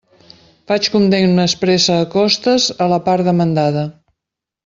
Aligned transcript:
Faig 0.69 0.87
condemna 0.93 1.45
expressa 1.49 1.97
a 2.05 2.09
costes 2.15 2.65
a 2.87 2.89
la 2.95 2.99
part 3.09 3.29
demandada. 3.31 3.87